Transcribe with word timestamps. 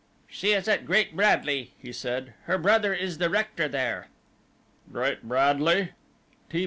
"She 0.27 0.53
is 0.53 0.67
at 0.67 0.87
Great 0.87 1.15
Bradley," 1.15 1.73
he 1.77 1.93
said; 1.93 2.33
"her 2.45 2.57
brother 2.57 2.91
is 2.91 3.19
the 3.19 3.29
rector 3.29 3.67
there." 3.67 4.07
"Great 4.91 5.21
Bradley?" 5.21 5.89